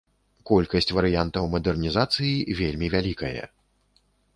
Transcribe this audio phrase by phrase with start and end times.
[0.51, 3.41] Колькасць варыянтаў мадэрнізацыі вельмі вялікае.